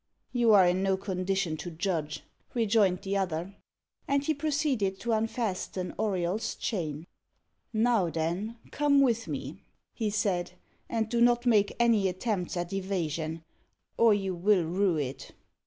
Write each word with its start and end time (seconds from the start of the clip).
"You 0.31 0.51
are 0.53 0.65
in 0.67 0.81
no 0.81 0.97
condition 0.97 1.57
to 1.57 1.69
judge," 1.69 2.23
rejoined 2.55 3.03
the 3.03 3.15
other. 3.17 3.53
And 4.07 4.23
he 4.23 4.33
proceeded 4.33 4.99
to 5.01 5.11
unfasten 5.11 5.93
Auriol's 5.99 6.55
chain. 6.55 7.05
"Now 7.71 8.09
then, 8.09 8.57
come 8.71 9.01
with 9.01 9.27
me," 9.27 9.61
he 9.93 10.09
said, 10.09 10.53
"and 10.89 11.07
do 11.07 11.21
not 11.21 11.45
make 11.45 11.75
any 11.79 12.07
attempt 12.09 12.57
at 12.57 12.73
evasion, 12.73 13.43
or 13.95 14.11
you 14.15 14.33
will 14.33 14.63
rue 14.65 14.97
it." 14.97 15.33